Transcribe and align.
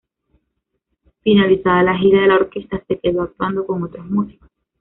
Finalizada 1.21 1.83
la 1.83 1.95
gira 1.95 2.21
de 2.21 2.27
la 2.29 2.37
orquesta 2.37 2.83
se 2.87 2.97
quedó 2.97 3.21
actuando 3.21 3.67
con 3.67 3.83
otros 3.83 4.03
músicos. 4.07 4.49